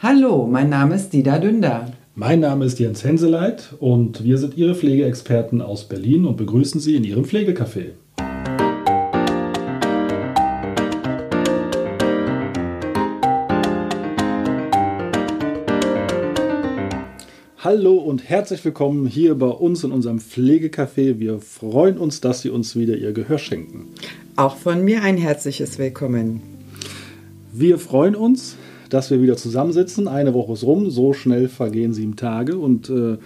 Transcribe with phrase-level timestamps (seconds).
[0.00, 1.92] Hallo, mein Name ist Dida Dünder.
[2.16, 6.96] Mein Name ist Jens Henseleit und wir sind Ihre Pflegeexperten aus Berlin und begrüßen Sie
[6.96, 7.92] in Ihrem Pflegecafé.
[17.58, 21.20] Hallo und herzlich willkommen hier bei uns in unserem Pflegecafé.
[21.20, 23.86] Wir freuen uns, dass Sie uns wieder Ihr Gehör schenken.
[24.36, 26.42] Auch von mir ein herzliches Willkommen.
[27.52, 28.56] Wir freuen uns,
[28.90, 30.08] dass wir wieder zusammensitzen.
[30.08, 33.18] Eine Woche ist rum, so schnell vergehen sieben Tage und äh,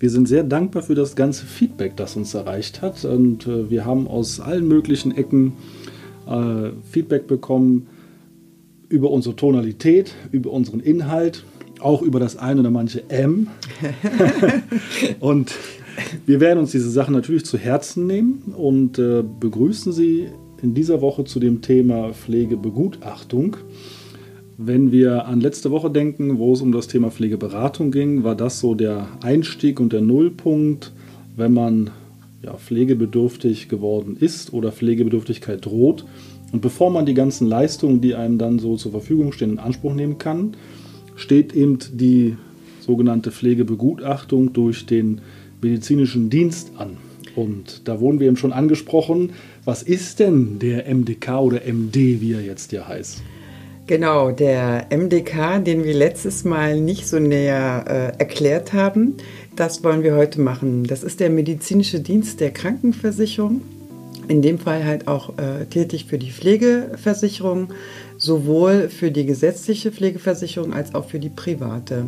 [0.00, 3.04] wir sind sehr dankbar für das ganze Feedback, das uns erreicht hat.
[3.04, 5.54] Und äh, wir haben aus allen möglichen Ecken
[6.28, 7.88] äh, Feedback bekommen
[8.88, 11.44] über unsere Tonalität, über unseren Inhalt,
[11.80, 13.48] auch über das eine oder manche M.
[15.20, 15.54] und
[16.26, 20.28] wir werden uns diese Sachen natürlich zu Herzen nehmen und äh, begrüßen Sie
[20.62, 23.56] in dieser Woche zu dem Thema Pflegebegutachtung.
[24.60, 28.58] Wenn wir an letzte Woche denken, wo es um das Thema Pflegeberatung ging, war das
[28.58, 30.92] so der Einstieg und der Nullpunkt,
[31.36, 31.90] wenn man
[32.42, 36.06] ja, pflegebedürftig geworden ist oder Pflegebedürftigkeit droht.
[36.50, 39.94] Und bevor man die ganzen Leistungen, die einem dann so zur Verfügung stehen, in Anspruch
[39.94, 40.56] nehmen kann,
[41.14, 42.36] steht eben die
[42.80, 45.20] sogenannte Pflegebegutachtung durch den
[45.62, 46.96] medizinischen Dienst an.
[47.36, 49.30] Und da wurden wir eben schon angesprochen,
[49.64, 53.22] was ist denn der MDK oder MD, wie er jetzt ja heißt?
[53.88, 59.14] Genau, der MDK, den wir letztes Mal nicht so näher äh, erklärt haben,
[59.56, 60.84] das wollen wir heute machen.
[60.84, 63.62] Das ist der medizinische Dienst der Krankenversicherung,
[64.28, 67.72] in dem Fall halt auch äh, tätig für die Pflegeversicherung,
[68.18, 72.04] sowohl für die gesetzliche Pflegeversicherung als auch für die private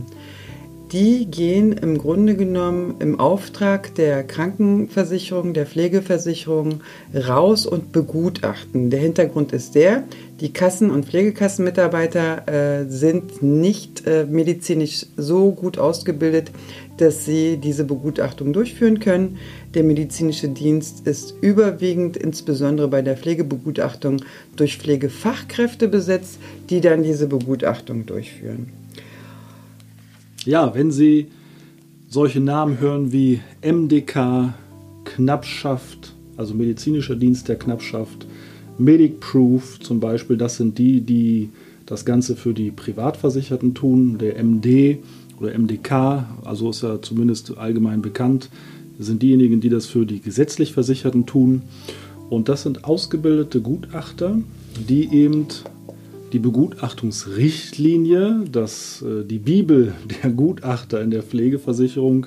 [0.92, 6.80] die gehen im Grunde genommen im Auftrag der Krankenversicherung, der Pflegeversicherung
[7.14, 8.91] raus und begutachten.
[8.91, 10.02] Der Hintergrund ist der,
[10.41, 16.50] die Kassen- und Pflegekassenmitarbeiter äh, sind nicht äh, medizinisch so gut ausgebildet,
[16.97, 19.38] dass sie diese Begutachtung durchführen können.
[19.75, 24.22] Der medizinische Dienst ist überwiegend, insbesondere bei der Pflegebegutachtung,
[24.56, 26.38] durch Pflegefachkräfte besetzt,
[26.69, 28.72] die dann diese Begutachtung durchführen
[30.45, 31.27] ja, wenn Sie
[32.09, 34.55] solche Namen hören wie MDK,
[35.05, 38.27] Knappschaft, also medizinischer Dienst der Knappschaft,
[38.78, 41.51] MedicProof zum Beispiel, das sind die, die
[41.87, 44.19] das Ganze für die Privatversicherten tun.
[44.19, 44.99] Der MD
[45.41, 48.49] oder MDK, also ist ja zumindest allgemein bekannt,
[48.99, 51.62] sind diejenigen, die das für die gesetzlich Versicherten tun.
[52.28, 54.39] Und das sind ausgebildete Gutachter,
[54.89, 55.47] die eben
[56.32, 62.26] die Begutachtungsrichtlinie, dass äh, die Bibel der Gutachter in der Pflegeversicherung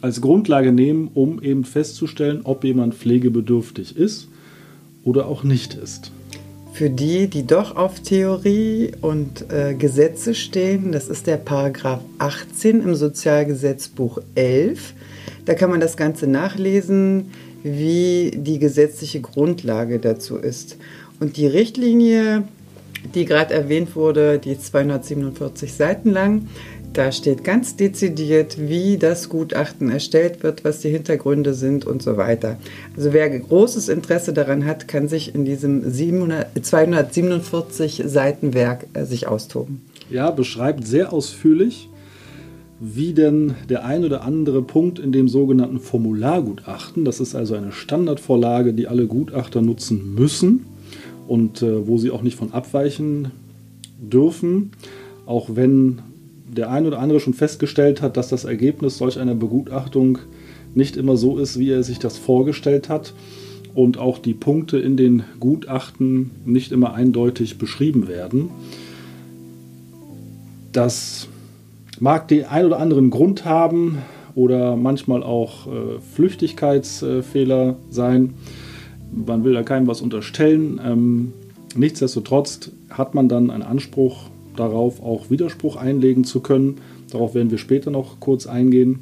[0.00, 4.28] als Grundlage nehmen, um eben festzustellen, ob jemand pflegebedürftig ist
[5.02, 6.12] oder auch nicht ist.
[6.74, 12.82] Für die, die doch auf Theorie und äh, Gesetze stehen, das ist der Paragraph 18
[12.82, 14.92] im Sozialgesetzbuch 11.
[15.44, 17.30] Da kann man das Ganze nachlesen,
[17.62, 20.76] wie die gesetzliche Grundlage dazu ist.
[21.20, 22.42] Und die Richtlinie
[23.14, 26.48] die gerade erwähnt wurde, die ist 247 Seiten lang.
[26.94, 32.16] Da steht ganz dezidiert, wie das Gutachten erstellt wird, was die Hintergründe sind und so
[32.16, 32.56] weiter.
[32.96, 39.04] Also wer großes Interesse daran hat, kann sich in diesem 700, 247 Seiten Werk äh,
[39.06, 39.82] sich austoben.
[40.08, 41.88] Ja, beschreibt sehr ausführlich,
[42.78, 47.72] wie denn der ein oder andere Punkt in dem sogenannten Formulargutachten, das ist also eine
[47.72, 50.66] Standardvorlage, die alle Gutachter nutzen müssen,
[51.26, 53.30] und äh, wo sie auch nicht von abweichen
[53.98, 54.72] dürfen,
[55.26, 56.00] auch wenn
[56.46, 60.18] der ein oder andere schon festgestellt hat, dass das Ergebnis solch einer Begutachtung
[60.74, 63.14] nicht immer so ist, wie er sich das vorgestellt hat
[63.74, 68.50] und auch die Punkte in den Gutachten nicht immer eindeutig beschrieben werden.
[70.72, 71.28] Das
[72.00, 73.98] mag den ein oder anderen Grund haben
[74.34, 75.70] oder manchmal auch äh,
[76.14, 78.34] Flüchtigkeitsfehler sein
[79.12, 80.80] man will da keinem was unterstellen.
[80.84, 81.32] Ähm,
[81.76, 86.76] nichtsdestotrotz hat man dann einen Anspruch darauf, auch Widerspruch einlegen zu können.
[87.10, 89.00] Darauf werden wir später noch kurz eingehen.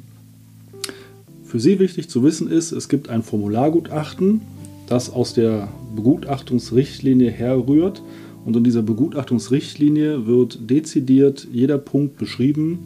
[1.43, 4.41] Für Sie wichtig zu wissen ist, es gibt ein Formulargutachten,
[4.87, 8.01] das aus der Begutachtungsrichtlinie herrührt.
[8.45, 12.79] Und in dieser Begutachtungsrichtlinie wird dezidiert jeder Punkt beschrieben,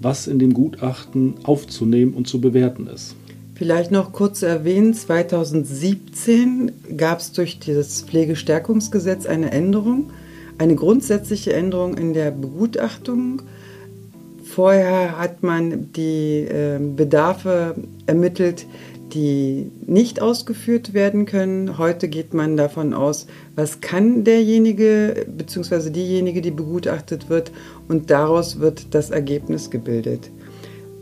[0.00, 3.16] was in dem Gutachten aufzunehmen und zu bewerten ist.
[3.60, 10.08] Vielleicht noch kurz erwähnen, 2017 gab es durch dieses Pflegestärkungsgesetz eine Änderung,
[10.56, 13.42] eine grundsätzliche Änderung in der Begutachtung.
[14.44, 17.74] Vorher hat man die äh, Bedarfe
[18.06, 18.64] ermittelt,
[19.12, 21.76] die nicht ausgeführt werden können.
[21.76, 25.90] Heute geht man davon aus, was kann derjenige bzw.
[25.90, 27.52] diejenige, die begutachtet wird
[27.88, 30.30] und daraus wird das Ergebnis gebildet.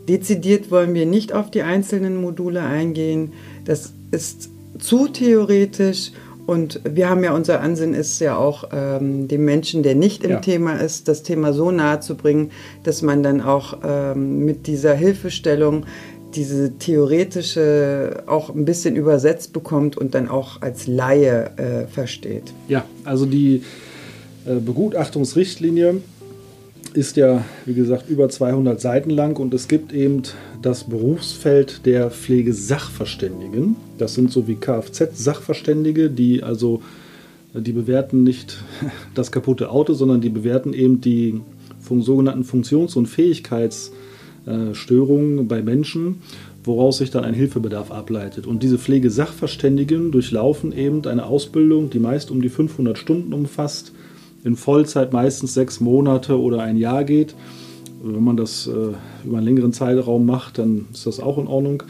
[0.09, 3.31] Dezidiert wollen wir nicht auf die einzelnen Module eingehen.
[3.63, 6.11] Das ist zu theoretisch
[6.47, 10.31] und wir haben ja, unser Ansinn ist ja auch, ähm, dem Menschen, der nicht im
[10.31, 10.39] ja.
[10.39, 12.49] Thema ist, das Thema so nahe zu bringen,
[12.81, 15.85] dass man dann auch ähm, mit dieser Hilfestellung
[16.33, 22.51] diese theoretische auch ein bisschen übersetzt bekommt und dann auch als Laie äh, versteht.
[22.67, 23.61] Ja, also die
[24.47, 26.01] äh, Begutachtungsrichtlinie
[26.93, 30.23] ist ja, wie gesagt, über 200 Seiten lang und es gibt eben
[30.61, 33.75] das Berufsfeld der Pflegesachverständigen.
[33.97, 36.81] Das sind so wie Kfz-Sachverständige, die also,
[37.53, 38.63] die bewerten nicht
[39.15, 41.41] das kaputte Auto, sondern die bewerten eben die
[42.01, 46.21] sogenannten Funktions- und Fähigkeitsstörungen bei Menschen,
[46.63, 48.45] woraus sich dann ein Hilfebedarf ableitet.
[48.45, 53.91] Und diese Pflegesachverständigen durchlaufen eben eine Ausbildung, die meist um die 500 Stunden umfasst
[54.43, 57.35] in Vollzeit meistens sechs Monate oder ein Jahr geht.
[58.01, 58.93] Wenn man das äh,
[59.25, 61.83] über einen längeren Zeitraum macht, dann ist das auch in Ordnung.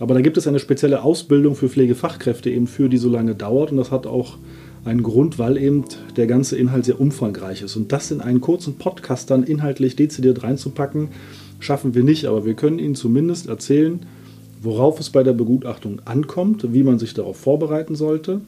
[0.00, 3.70] Aber da gibt es eine spezielle Ausbildung für Pflegefachkräfte eben für, die so lange dauert.
[3.70, 4.38] Und das hat auch
[4.84, 5.84] einen Grund, weil eben
[6.16, 7.76] der ganze Inhalt sehr umfangreich ist.
[7.76, 11.08] Und das in einen kurzen Podcast dann inhaltlich dezidiert reinzupacken,
[11.60, 12.26] schaffen wir nicht.
[12.26, 14.00] Aber wir können Ihnen zumindest erzählen,
[14.60, 18.40] worauf es bei der Begutachtung ankommt, wie man sich darauf vorbereiten sollte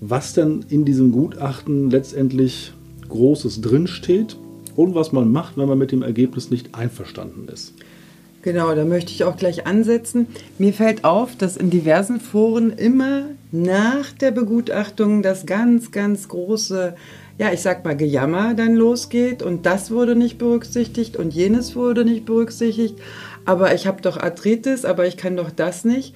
[0.00, 2.72] was denn in diesem Gutachten letztendlich
[3.08, 4.36] Großes drinsteht
[4.76, 7.74] und was man macht, wenn man mit dem Ergebnis nicht einverstanden ist.
[8.42, 10.26] Genau, da möchte ich auch gleich ansetzen.
[10.58, 16.94] Mir fällt auf, dass in diversen Foren immer nach der Begutachtung das ganz, ganz große,
[17.36, 22.06] ja, ich sag mal, Gejammer dann losgeht und das wurde nicht berücksichtigt und jenes wurde
[22.06, 22.96] nicht berücksichtigt.
[23.44, 26.14] Aber ich habe doch Arthritis, aber ich kann doch das nicht.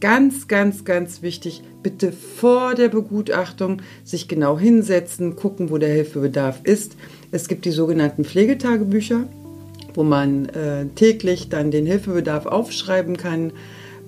[0.00, 6.58] Ganz, ganz, ganz wichtig, bitte vor der Begutachtung sich genau hinsetzen, gucken, wo der Hilfebedarf
[6.64, 6.96] ist.
[7.30, 9.28] Es gibt die sogenannten Pflegetagebücher,
[9.94, 13.52] wo man äh, täglich dann den Hilfebedarf aufschreiben kann.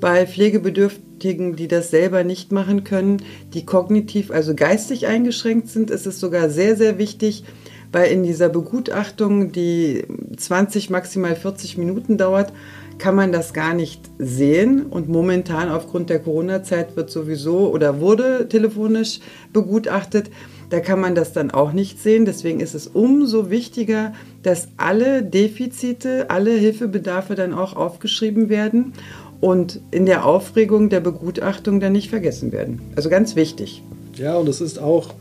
[0.01, 3.23] Bei Pflegebedürftigen, die das selber nicht machen können,
[3.55, 7.45] die kognitiv, also geistig eingeschränkt sind, ist es sogar sehr, sehr wichtig,
[7.93, 10.03] weil in dieser Begutachtung, die
[10.37, 12.53] 20, maximal 40 Minuten dauert,
[12.99, 14.87] kann man das gar nicht sehen.
[14.87, 19.21] Und momentan aufgrund der Corona-Zeit wird sowieso oder wurde telefonisch
[19.53, 20.31] begutachtet.
[20.71, 22.25] Da kann man das dann auch nicht sehen.
[22.25, 24.12] Deswegen ist es umso wichtiger,
[24.43, 28.93] dass alle Defizite, alle Hilfebedarfe dann auch aufgeschrieben werden
[29.41, 32.81] und in der Aufregung der Begutachtung dann nicht vergessen werden.
[32.97, 33.83] Also ganz wichtig.
[34.17, 35.15] Ja, und es ist auch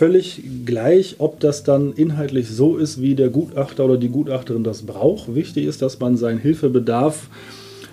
[0.00, 4.80] völlig gleich, ob das dann inhaltlich so ist, wie der Gutachter oder die Gutachterin das
[4.80, 5.34] braucht.
[5.34, 7.28] Wichtig ist, dass man seinen Hilfebedarf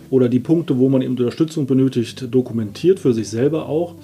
[0.10, 3.96] oder die Punkte, wo man eben Unterstützung benötigt, dokumentiert, für sich selber auch.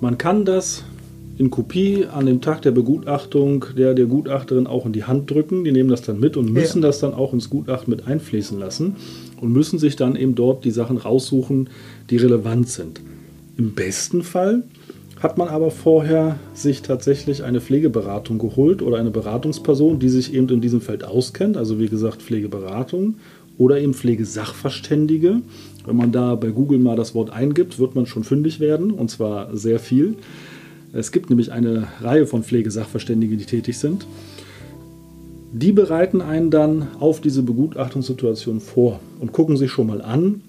[0.00, 0.82] Man kann das
[1.38, 5.62] in Kopie an dem Tag der Begutachtung der, der Gutachterin auch in die Hand drücken.
[5.62, 6.88] Die nehmen das dann mit und müssen ja.
[6.88, 8.96] das dann auch ins Gutachten mit einfließen lassen
[9.40, 11.70] und müssen sich dann eben dort die Sachen raussuchen,
[12.10, 13.00] die relevant sind.
[13.56, 14.64] Im besten Fall
[15.20, 20.48] hat man aber vorher sich tatsächlich eine Pflegeberatung geholt oder eine Beratungsperson, die sich eben
[20.48, 23.14] in diesem Feld auskennt, also wie gesagt Pflegeberatung
[23.58, 25.40] oder eben Pflegesachverständige.
[25.86, 29.10] Wenn man da bei Google mal das Wort eingibt, wird man schon fündig werden und
[29.10, 30.16] zwar sehr viel.
[30.92, 34.06] Es gibt nämlich eine Reihe von Pflegesachverständigen, die tätig sind.
[35.52, 40.42] Die bereiten einen dann auf diese Begutachtungssituation vor und gucken sich schon mal an,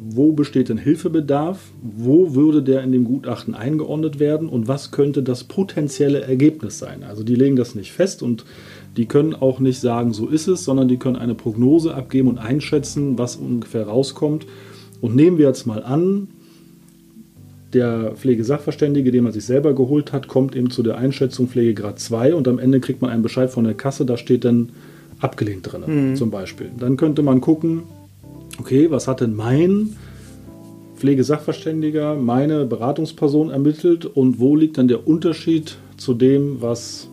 [0.00, 5.22] wo besteht denn Hilfebedarf, wo würde der in dem Gutachten eingeordnet werden und was könnte
[5.22, 7.02] das potenzielle Ergebnis sein.
[7.02, 8.44] Also die legen das nicht fest und
[8.96, 12.38] die können auch nicht sagen, so ist es, sondern die können eine Prognose abgeben und
[12.38, 14.46] einschätzen, was ungefähr rauskommt.
[15.00, 16.28] Und nehmen wir jetzt mal an,
[17.72, 22.34] der Pflegesachverständige, den man sich selber geholt hat, kommt eben zu der Einschätzung Pflegegrad 2
[22.34, 24.70] und am Ende kriegt man einen Bescheid von der Kasse, da steht dann
[25.20, 26.16] abgelehnt drin, mhm.
[26.16, 26.70] zum Beispiel.
[26.78, 27.82] Dann könnte man gucken,
[28.58, 29.96] okay, was hat denn mein
[30.96, 37.08] Pflegesachverständiger, meine Beratungsperson ermittelt und wo liegt dann der Unterschied zu dem, was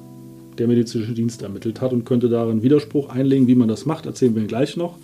[0.58, 4.36] der medizinische Dienst ermittelt hat und könnte darin Widerspruch einlegen, wie man das macht, erzählen
[4.36, 4.98] wir gleich noch.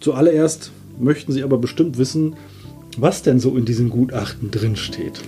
[0.00, 2.34] Zuallererst möchten Sie aber bestimmt wissen,
[2.96, 5.20] was denn so in diesem Gutachten drinsteht.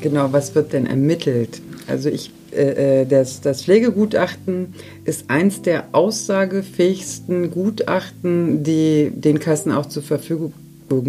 [0.00, 1.60] Genau, was wird denn ermittelt?
[1.86, 4.74] Also ich das, das Pflegegutachten
[5.04, 10.52] ist eins der aussagefähigsten Gutachten, die den Kassen auch zur Verfügung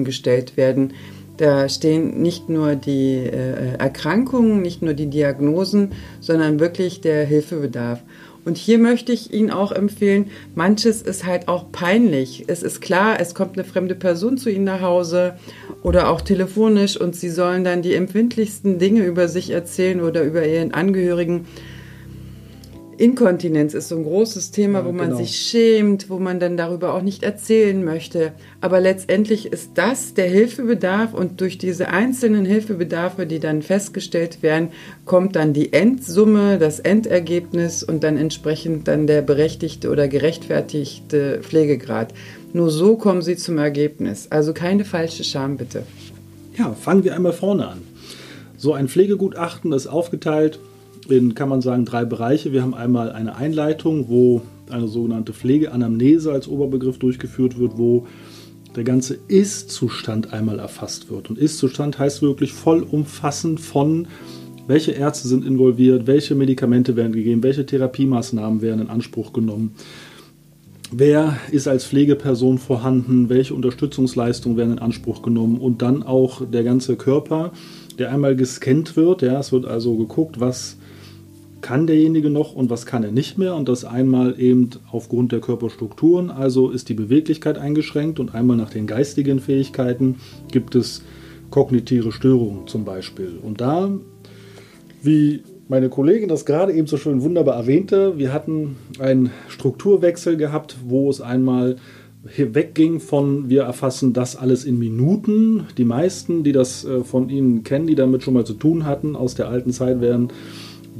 [0.04, 0.94] gestellt werden.
[1.38, 8.02] Da stehen nicht nur die äh, Erkrankungen, nicht nur die Diagnosen, sondern wirklich der Hilfebedarf.
[8.50, 12.46] Und hier möchte ich Ihnen auch empfehlen, manches ist halt auch peinlich.
[12.48, 15.36] Es ist klar, es kommt eine fremde Person zu Ihnen nach Hause
[15.84, 20.48] oder auch telefonisch und Sie sollen dann die empfindlichsten Dinge über sich erzählen oder über
[20.48, 21.46] Ihren Angehörigen.
[23.00, 25.20] Inkontinenz ist so ein großes Thema, ja, wo man genau.
[25.20, 28.34] sich schämt, wo man dann darüber auch nicht erzählen möchte.
[28.60, 34.70] Aber letztendlich ist das der Hilfebedarf und durch diese einzelnen Hilfebedarfe, die dann festgestellt werden,
[35.06, 42.14] kommt dann die Endsumme, das Endergebnis und dann entsprechend dann der berechtigte oder gerechtfertigte Pflegegrad.
[42.52, 44.28] Nur so kommen Sie zum Ergebnis.
[44.30, 45.84] Also keine falsche Scham bitte.
[46.58, 47.82] Ja, fangen wir einmal vorne an.
[48.58, 50.60] So ein Pflegegutachten ist aufgeteilt
[51.12, 52.52] in, kann man sagen, drei Bereiche.
[52.52, 58.08] Wir haben einmal eine Einleitung, wo eine sogenannte Pflegeanamnese als Oberbegriff durchgeführt wird, wo
[58.76, 61.30] der ganze Ist-Zustand einmal erfasst wird.
[61.30, 64.08] Und Ist-Zustand heißt wirklich vollumfassend von,
[64.68, 69.74] welche Ärzte sind involviert, welche Medikamente werden gegeben, welche Therapiemaßnahmen werden in Anspruch genommen,
[70.92, 76.64] wer ist als Pflegeperson vorhanden, welche Unterstützungsleistungen werden in Anspruch genommen und dann auch der
[76.64, 77.52] ganze Körper,
[77.98, 79.22] der einmal gescannt wird.
[79.22, 80.78] Ja, es wird also geguckt, was
[81.62, 83.56] kann derjenige noch und was kann er nicht mehr.
[83.56, 88.70] Und das einmal eben aufgrund der Körperstrukturen, also ist die Beweglichkeit eingeschränkt und einmal nach
[88.70, 90.16] den geistigen Fähigkeiten
[90.52, 91.04] gibt es
[91.50, 93.40] kognitive Störungen zum Beispiel.
[93.42, 93.92] Und da,
[95.02, 100.78] wie meine Kollegin das gerade eben so schön wunderbar erwähnte, wir hatten einen Strukturwechsel gehabt,
[100.86, 101.76] wo es einmal
[102.24, 105.68] wegging von wir erfassen das alles in Minuten.
[105.78, 109.16] Die meisten, die das äh, von Ihnen kennen, die damit schon mal zu tun hatten
[109.16, 110.30] aus der alten Zeit, werden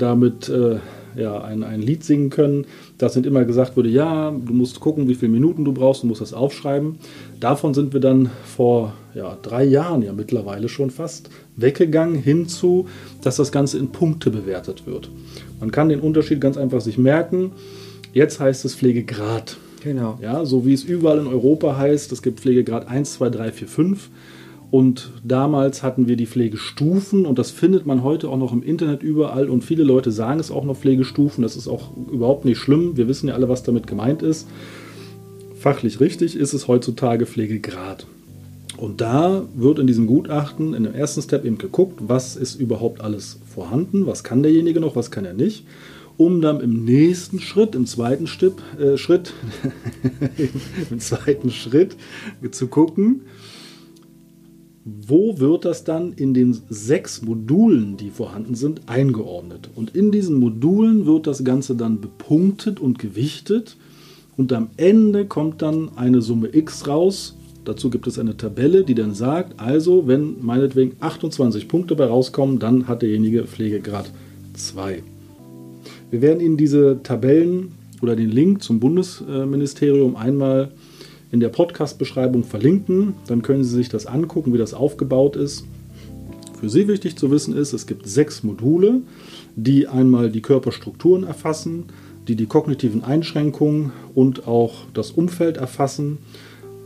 [0.02, 0.78] damit äh,
[1.16, 2.66] ja, ein, ein Lied singen können.
[2.98, 6.08] Das sind immer gesagt wurde, ja, du musst gucken, wie viele Minuten du brauchst, du
[6.08, 6.98] musst das aufschreiben.
[7.40, 12.88] Davon sind wir dann vor ja, drei Jahren ja mittlerweile schon fast weggegangen hinzu,
[13.22, 15.10] dass das Ganze in Punkte bewertet wird.
[15.60, 17.52] Man kann den Unterschied ganz einfach sich merken.
[18.14, 19.58] Jetzt heißt es Pflegegrad.
[19.84, 20.18] Genau.
[20.22, 23.68] Ja, so wie es überall in Europa heißt, es gibt Pflegegrad 1, 2, 3, 4,
[23.68, 24.10] 5.
[24.72, 29.02] Und damals hatten wir die Pflegestufen und das findet man heute auch noch im Internet
[29.02, 31.42] überall und viele Leute sagen es auch noch Pflegestufen.
[31.42, 32.96] Das ist auch überhaupt nicht schlimm.
[32.96, 34.48] Wir wissen ja alle, was damit gemeint ist.
[35.56, 38.06] Fachlich richtig ist es heutzutage Pflegegrad.
[38.78, 43.02] Und da wird in diesem Gutachten in dem ersten Step eben geguckt, was ist überhaupt
[43.02, 45.66] alles vorhanden, was kann derjenige noch, was kann er nicht,
[46.16, 49.34] um dann im nächsten Schritt, im zweiten Stipp, äh, Schritt,
[50.92, 51.98] im zweiten Schritt
[52.52, 53.22] zu gucken,
[55.08, 59.70] wo wird das dann in den sechs Modulen, die vorhanden sind, eingeordnet.
[59.76, 63.78] Und in diesen Modulen wird das Ganze dann bepunktet und gewichtet.
[64.38, 67.36] Und am Ende kommt dann eine Summe X raus.
[67.66, 72.60] Dazu gibt es eine Tabelle, die dann sagt, also wenn meinetwegen 28 Punkte bei rauskommen,
[72.60, 74.12] dann hat derjenige Pflegegrad
[74.54, 75.04] 2.
[76.10, 80.72] Wir werden Ihnen diese Tabellen oder den Link zum Bundesministerium einmal
[81.32, 83.14] in der Podcast-Beschreibung verlinken.
[83.28, 85.66] Dann können Sie sich das angucken, wie das aufgebaut ist.
[86.60, 89.02] Für Sie wichtig zu wissen ist, es gibt sechs Module,
[89.56, 91.86] die einmal die Körperstrukturen erfassen,
[92.28, 96.18] die die kognitiven Einschränkungen und auch das Umfeld erfassen.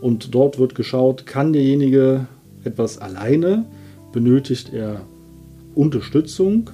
[0.00, 2.26] Und dort wird geschaut, kann derjenige
[2.62, 3.64] etwas alleine,
[4.12, 5.02] benötigt er
[5.74, 6.70] Unterstützung,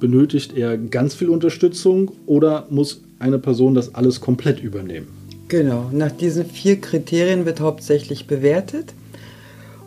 [0.00, 5.21] benötigt er ganz viel Unterstützung oder muss eine Person das alles komplett übernehmen.
[5.52, 8.94] Genau, nach diesen vier Kriterien wird hauptsächlich bewertet.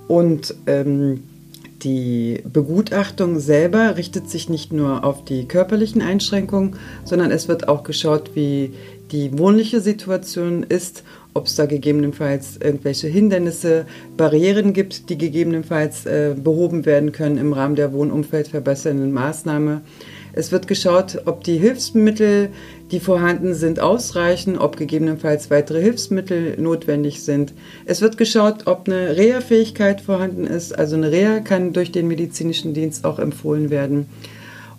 [0.08, 1.24] Und ähm,
[1.82, 7.82] die Begutachtung selber richtet sich nicht nur auf die körperlichen Einschränkungen, sondern es wird auch
[7.82, 8.74] geschaut, wie
[9.12, 11.04] die wohnliche Situation ist,
[11.34, 17.54] ob es da gegebenenfalls irgendwelche Hindernisse, Barrieren gibt, die gegebenenfalls äh, behoben werden können im
[17.54, 19.82] Rahmen der wohnumfeldverbessernden Maßnahme.
[20.38, 22.50] Es wird geschaut, ob die Hilfsmittel,
[22.92, 27.54] die vorhanden sind, ausreichen, ob gegebenenfalls weitere Hilfsmittel notwendig sind.
[27.86, 30.78] Es wird geschaut, ob eine Reha-Fähigkeit vorhanden ist.
[30.78, 34.08] Also eine Reha kann durch den medizinischen Dienst auch empfohlen werden.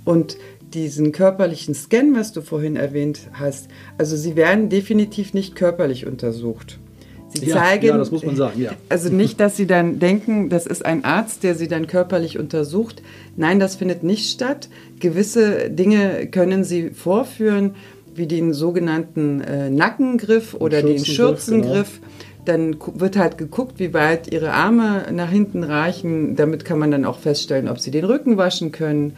[0.04, 0.36] Und
[0.74, 6.78] diesen körperlichen Scan, was du vorhin erwähnt hast, also sie werden definitiv nicht körperlich untersucht.
[7.28, 8.72] Sie ja, zeigen, ja, das muss man sagen, ja.
[8.88, 13.02] Also nicht, dass Sie dann denken, das ist ein Arzt, der Sie dann körperlich untersucht.
[13.36, 14.68] Nein, das findet nicht statt.
[15.00, 17.74] Gewisse Dinge können Sie vorführen,
[18.14, 22.00] wie den sogenannten äh, Nackengriff oder den Schürzengriff.
[22.00, 22.12] Genau.
[22.46, 26.36] Dann wird halt geguckt, wie weit Ihre Arme nach hinten reichen.
[26.36, 29.14] Damit kann man dann auch feststellen, ob Sie den Rücken waschen können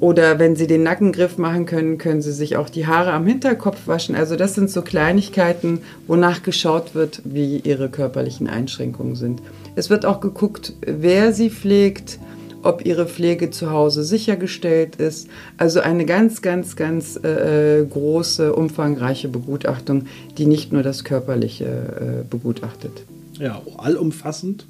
[0.00, 3.86] oder wenn Sie den Nackengriff machen können, können Sie sich auch die Haare am Hinterkopf
[3.86, 4.14] waschen.
[4.14, 9.42] Also das sind so Kleinigkeiten, wonach geschaut wird, wie Ihre körperlichen Einschränkungen sind.
[9.74, 12.18] Es wird auch geguckt, wer Sie pflegt
[12.62, 15.28] ob ihre Pflege zu Hause sichergestellt ist.
[15.56, 22.24] Also eine ganz, ganz, ganz äh, große, umfangreiche Begutachtung, die nicht nur das Körperliche äh,
[22.28, 23.04] begutachtet.
[23.38, 24.66] Ja, allumfassend.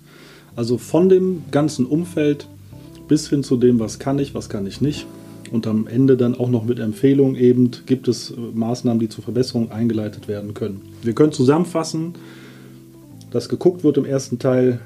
[0.55, 2.47] Also von dem ganzen Umfeld
[3.09, 5.07] bis hin zu dem, was kann ich, was kann ich nicht.
[5.51, 9.25] Und am Ende dann auch noch mit Empfehlungen eben, gibt es äh, Maßnahmen, die zur
[9.25, 10.83] Verbesserung eingeleitet werden können.
[11.03, 12.15] Wir können zusammenfassen,
[13.31, 14.81] dass geguckt wird im ersten Teil,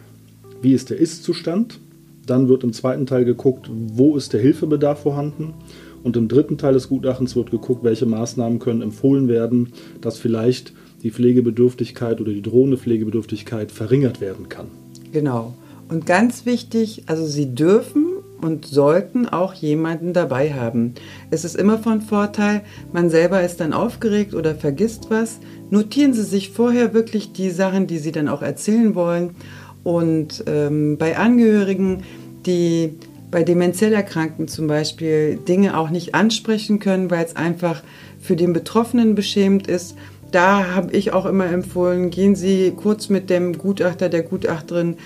[0.60, 1.78] wie ist der Ist-Zustand.
[2.26, 5.54] Dann wird im zweiten Teil geguckt, wo ist der Hilfebedarf vorhanden.
[6.02, 10.72] Und im dritten Teil des Gutachtens wird geguckt, welche Maßnahmen können empfohlen werden, dass vielleicht
[11.02, 14.66] die Pflegebedürftigkeit oder die drohende Pflegebedürftigkeit verringert werden kann.
[15.12, 15.54] Genau.
[15.88, 18.11] Und ganz wichtig, also Sie dürfen
[18.42, 20.94] und sollten auch jemanden dabei haben.
[21.30, 25.38] Es ist immer von Vorteil, man selber ist dann aufgeregt oder vergisst was.
[25.70, 29.36] Notieren Sie sich vorher wirklich die Sachen, die Sie dann auch erzählen wollen.
[29.84, 32.02] Und ähm, bei Angehörigen,
[32.44, 32.98] die
[33.30, 37.82] bei demenziell Erkrankten zum Beispiel Dinge auch nicht ansprechen können, weil es einfach
[38.20, 39.96] für den Betroffenen beschämend ist,
[40.32, 44.96] da habe ich auch immer empfohlen, gehen Sie kurz mit dem Gutachter, der Gutachterin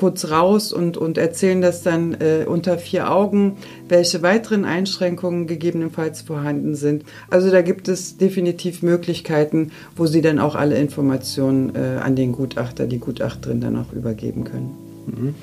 [0.00, 6.22] kurz raus und, und erzählen das dann äh, unter vier Augen, welche weiteren Einschränkungen gegebenenfalls
[6.22, 7.04] vorhanden sind.
[7.28, 12.32] Also da gibt es definitiv Möglichkeiten, wo Sie dann auch alle Informationen äh, an den
[12.32, 14.70] Gutachter, die Gutachterin dann auch übergeben können.
[15.06, 15.34] Mhm.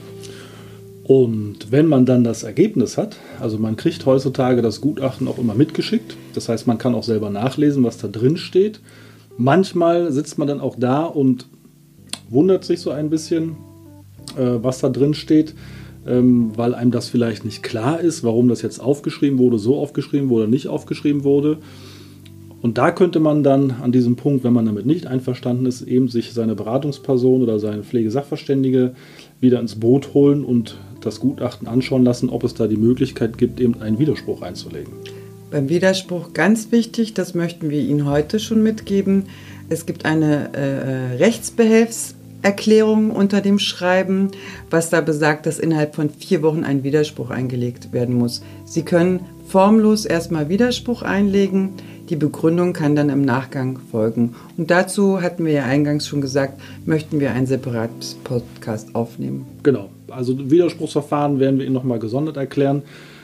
[1.04, 5.54] Und wenn man dann das Ergebnis hat, also man kriegt heutzutage das Gutachten auch immer
[5.54, 8.82] mitgeschickt, das heißt man kann auch selber nachlesen, was da drin steht.
[9.38, 11.46] Manchmal sitzt man dann auch da und
[12.28, 13.56] wundert sich so ein bisschen,
[14.36, 15.54] was da drin steht,
[16.08, 20.30] ähm, weil einem das vielleicht nicht klar ist, warum das jetzt aufgeschrieben wurde, so aufgeschrieben
[20.30, 21.58] wurde, nicht aufgeschrieben wurde.
[22.62, 26.08] Und da könnte man dann an diesem Punkt, wenn man damit nicht einverstanden ist, eben
[26.08, 28.96] sich seine Beratungsperson oder seine Pflegesachverständige
[29.40, 33.60] wieder ins Boot holen und das Gutachten anschauen lassen, ob es da die Möglichkeit gibt,
[33.60, 34.92] eben einen Widerspruch einzulegen.
[35.52, 39.26] Beim Widerspruch ganz wichtig, das möchten wir Ihnen heute schon mitgeben.
[39.70, 44.30] Es gibt eine äh, Rechtsbehelfs- Erklärung unter dem Schreiben,
[44.70, 48.42] was da besagt, dass innerhalb von vier Wochen ein Widerspruch eingelegt werden muss.
[48.66, 51.72] Sie können formlos erstmal Widerspruch einlegen.
[52.10, 54.36] Die Begründung kann dann im Nachgang folgen.
[54.58, 59.46] Und dazu hatten wir ja eingangs schon gesagt, möchten wir ein separates Podcast aufnehmen.
[59.64, 59.90] Genau.
[60.10, 62.84] Also Widerspruchsverfahren werden wir Ihnen nochmal gesondert erklären.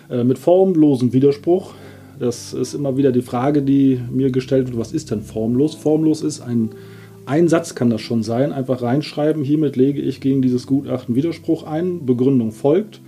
[0.09, 1.73] Äh, mit formlosem Widerspruch.
[2.19, 5.75] Das ist immer wieder die Frage, die mir gestellt wird, was ist denn formlos?
[5.75, 6.69] Formlos ist ein
[7.25, 11.63] ein Satz kann das schon sein, einfach reinschreiben, hiermit lege ich gegen dieses Gutachten Widerspruch
[11.63, 13.01] ein, Begründung folgt.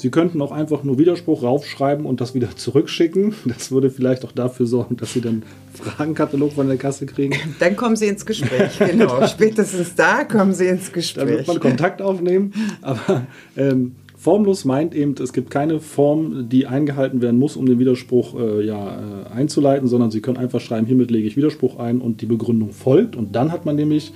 [0.00, 3.34] Sie könnten auch einfach nur Widerspruch raufschreiben und das wieder zurückschicken.
[3.44, 5.42] Das würde vielleicht auch dafür sorgen, dass Sie dann
[5.74, 7.36] Fragenkatalog von der Kasse kriegen.
[7.58, 9.26] Dann kommen Sie ins Gespräch, genau.
[9.28, 11.26] Spätestens da kommen Sie ins Gespräch.
[11.26, 12.54] Dann wird man Kontakt aufnehmen.
[12.80, 13.26] Aber
[13.58, 18.38] ähm, Formlos meint eben, es gibt keine Form, die eingehalten werden muss, um den Widerspruch
[18.38, 22.20] äh, ja, äh, einzuleiten, sondern Sie können einfach schreiben, hiermit lege ich Widerspruch ein und
[22.20, 23.16] die Begründung folgt.
[23.16, 24.12] Und dann hat man nämlich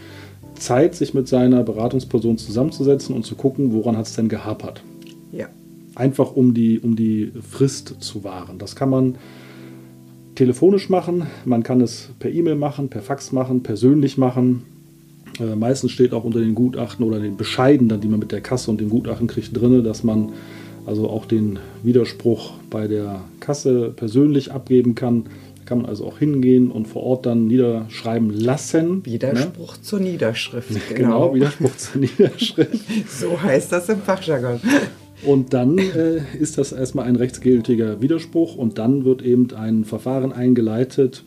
[0.57, 4.83] Zeit, sich mit seiner Beratungsperson zusammenzusetzen und zu gucken, woran hat es denn gehapert.
[5.33, 5.47] Ja.
[5.95, 8.59] Einfach um die, um die Frist zu wahren.
[8.59, 9.15] Das kann man
[10.35, 14.65] telefonisch machen, man kann es per E-Mail machen, per Fax machen, persönlich machen.
[15.41, 18.41] Äh, meistens steht auch unter den Gutachten oder den Bescheiden, dann, die man mit der
[18.41, 20.33] Kasse und dem Gutachten kriegt, drin, dass man
[20.87, 25.25] also auch den Widerspruch bei der Kasse persönlich abgeben kann.
[25.59, 28.99] Da kann man also auch hingehen und vor Ort dann niederschreiben lassen.
[28.99, 29.07] Ne?
[29.07, 29.83] Widerspruch ne?
[29.83, 30.71] zur Niederschrift.
[30.95, 31.31] Genau.
[31.31, 32.85] genau, Widerspruch zur Niederschrift.
[33.09, 34.61] so heißt das im Fachjargon.
[35.25, 40.33] Und dann äh, ist das erstmal ein rechtsgültiger Widerspruch und dann wird eben ein Verfahren
[40.33, 41.25] eingeleitet,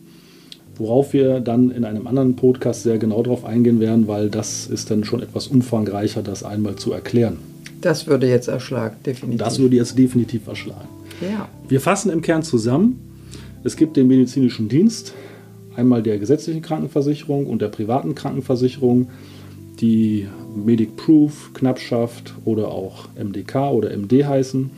[0.78, 4.90] worauf wir dann in einem anderen Podcast sehr genau darauf eingehen werden, weil das ist
[4.90, 7.38] dann schon etwas umfangreicher, das einmal zu erklären.
[7.80, 9.38] Das würde jetzt erschlagen, definitiv.
[9.38, 10.88] Das würde jetzt definitiv erschlagen.
[11.20, 11.48] Ja.
[11.68, 13.00] Wir fassen im Kern zusammen.
[13.64, 15.14] Es gibt den medizinischen Dienst,
[15.76, 19.08] einmal der gesetzlichen Krankenversicherung und der privaten Krankenversicherung,
[19.80, 24.70] die Medic Proof, Knappschaft oder auch MDK oder MD heißen.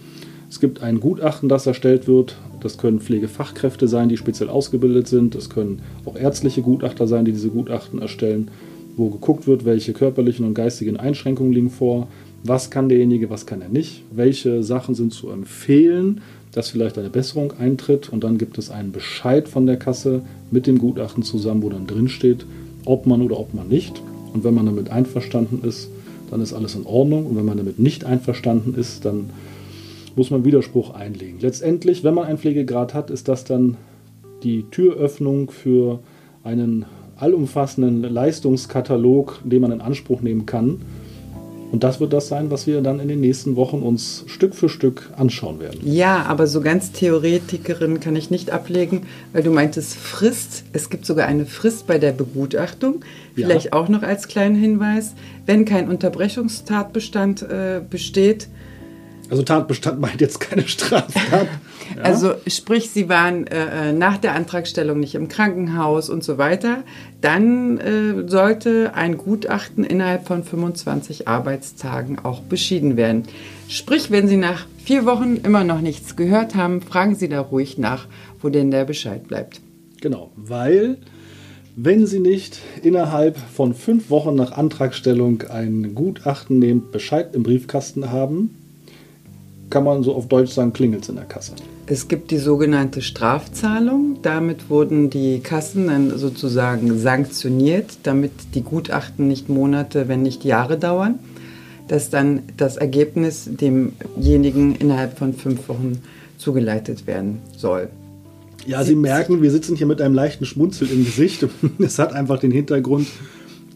[0.49, 5.35] Es gibt ein Gutachten, das erstellt wird das können Pflegefachkräfte sein, die speziell ausgebildet sind.
[5.35, 8.51] Das können auch ärztliche Gutachter sein, die diese Gutachten erstellen,
[8.97, 12.09] wo geguckt wird, welche körperlichen und geistigen Einschränkungen liegen vor.
[12.43, 14.03] Was kann derjenige, was kann er nicht?
[14.11, 18.09] Welche Sachen sind zu empfehlen, dass vielleicht eine Besserung eintritt?
[18.11, 21.87] Und dann gibt es einen Bescheid von der Kasse mit dem Gutachten zusammen, wo dann
[21.87, 22.47] drin steht,
[22.85, 24.03] ob man oder ob man nicht.
[24.33, 25.89] Und wenn man damit einverstanden ist,
[26.31, 27.27] dann ist alles in Ordnung.
[27.27, 29.31] Und wenn man damit nicht einverstanden ist, dann
[30.21, 31.39] muss man Widerspruch einlegen.
[31.41, 33.79] Letztendlich, wenn man einen Pflegegrad hat, ist das dann
[34.43, 36.01] die Türöffnung für
[36.45, 36.85] einen
[37.17, 40.83] allumfassenden Leistungskatalog, den man in Anspruch nehmen kann.
[41.73, 44.69] Und das wird das sein, was wir dann in den nächsten Wochen uns Stück für
[44.69, 45.81] Stück anschauen werden.
[45.85, 50.65] Ja, aber so ganz Theoretikerin kann ich nicht ablegen, weil du meintest Frist.
[50.75, 52.97] Es gibt sogar eine Frist bei der Begutachtung.
[53.35, 53.73] Vielleicht ja.
[53.73, 55.15] auch noch als kleinen Hinweis,
[55.47, 58.49] wenn kein Unterbrechungstatbestand äh, besteht,
[59.31, 61.15] also Tatbestand meint jetzt keine Straftat.
[61.33, 61.47] Ja.
[62.03, 66.85] Also sprich, Sie waren äh, äh, nach der Antragstellung nicht im Krankenhaus und so weiter.
[67.21, 73.25] Dann äh, sollte ein Gutachten innerhalb von 25 Arbeitstagen auch beschieden werden.
[73.69, 77.77] Sprich, wenn Sie nach vier Wochen immer noch nichts gehört haben, fragen Sie da ruhig
[77.77, 78.07] nach,
[78.41, 79.61] wo denn der Bescheid bleibt.
[80.01, 80.97] Genau, weil
[81.75, 88.13] wenn Sie nicht innerhalb von fünf Wochen nach Antragstellung ein Gutachten nehmt, Bescheid im Briefkasten
[88.13, 88.60] haben,
[89.71, 91.53] kann man so auf Deutsch sagen, klingelt es in der Kasse.
[91.87, 94.19] Es gibt die sogenannte Strafzahlung.
[94.23, 100.79] Damit wurden die Kassen dann sozusagen sanktioniert, damit die Gutachten nicht Monate, wenn nicht Jahre
[100.79, 101.19] dauern,
[101.89, 106.03] dass dann das Ergebnis demjenigen innerhalb von fünf Wochen
[106.39, 107.89] zugeleitet werden soll.
[108.67, 111.47] Ja, Sie, merken, wir sitzen hier mit einem leichten Schmunzel im Gesicht.
[111.79, 113.07] Es hat einfach den Hintergrund,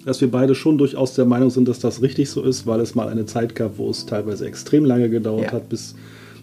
[0.05, 2.95] dass wir beide schon durchaus der Meinung sind, dass das richtig so ist, weil es
[2.95, 5.53] mal eine Zeit gab, wo es teilweise extrem lange gedauert ja.
[5.53, 5.95] hat, bis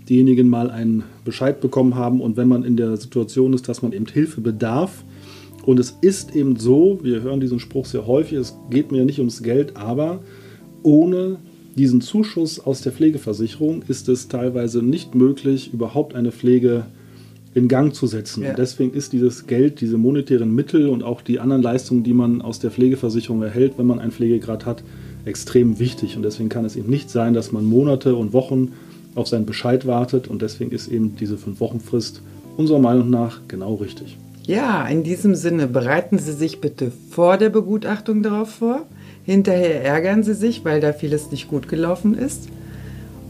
[0.10, 2.22] diejenigen mal einen Bescheid bekommen haben.
[2.22, 5.04] Und wenn man in der Situation ist, dass man eben Hilfe bedarf,
[5.64, 9.20] und es ist eben so, wir hören diesen Spruch sehr häufig, es geht mir nicht
[9.20, 10.20] ums Geld, aber
[10.82, 11.38] ohne
[11.76, 17.01] diesen Zuschuss aus der Pflegeversicherung ist es teilweise nicht möglich, überhaupt eine Pflege zu
[17.54, 18.44] in Gang zu setzen.
[18.44, 18.52] Ja.
[18.52, 22.42] Und deswegen ist dieses Geld, diese monetären Mittel und auch die anderen Leistungen, die man
[22.42, 24.84] aus der Pflegeversicherung erhält, wenn man einen Pflegegrad hat,
[25.26, 26.16] extrem wichtig.
[26.16, 28.74] Und deswegen kann es eben nicht sein, dass man Monate und Wochen
[29.16, 30.28] auf seinen Bescheid wartet.
[30.28, 32.22] Und deswegen ist eben diese Fünf-Wochen-Frist
[32.58, 34.18] unserer Meinung nach genau richtig.
[34.44, 38.86] Ja, in diesem Sinne bereiten Sie sich bitte vor der Begutachtung darauf vor.
[39.24, 42.48] Hinterher ärgern Sie sich, weil da vieles nicht gut gelaufen ist.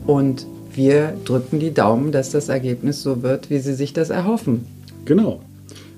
[0.08, 4.66] Und wir drücken die Daumen, dass das Ergebnis so wird, wie Sie sich das erhoffen.
[5.06, 5.42] Genau.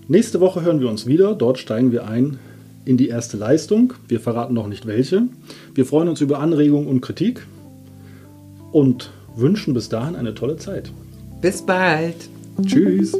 [0.08, 1.36] Nächste Woche hören wir uns wieder.
[1.36, 2.38] Dort steigen wir ein
[2.86, 3.94] in die erste Leistung.
[4.08, 5.24] Wir verraten noch nicht welche.
[5.74, 7.46] Wir freuen uns über Anregungen und Kritik
[8.72, 10.92] und wünschen bis dahin eine tolle Zeit.
[11.42, 12.16] Bis bald.
[12.66, 13.16] Tschüss.